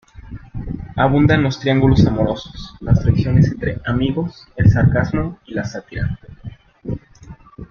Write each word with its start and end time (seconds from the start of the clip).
Abundan 0.95 1.43
los 1.43 1.59
triángulos 1.59 2.07
amorosos, 2.07 2.73
las 2.79 2.99
traiciones 3.01 3.51
entre 3.51 3.79
"amigos", 3.85 4.47
el 4.55 4.67
sarcasmo 4.67 5.37
y 5.45 5.53
la 5.53 5.63
sátira. 5.63 6.17